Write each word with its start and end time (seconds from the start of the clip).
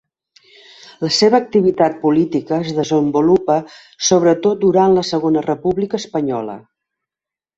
La 1.03 1.09
seva 1.17 1.39
activitat 1.43 1.99
política 2.05 2.55
es 2.67 2.71
desenvolupa 2.79 3.57
sobretot 4.07 4.63
durant 4.65 4.97
la 4.97 5.03
Segona 5.11 5.47
República 5.51 6.03
Espanyola. 6.05 6.57